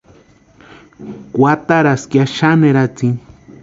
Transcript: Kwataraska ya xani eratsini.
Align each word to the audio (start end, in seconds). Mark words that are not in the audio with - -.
Kwataraska 1.33 2.15
ya 2.21 2.25
xani 2.35 2.65
eratsini. 2.71 3.19